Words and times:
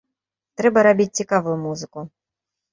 Трэба 0.61 0.85
рабіць 0.87 1.07
цікавую 1.21 1.55
музыку. 1.69 2.09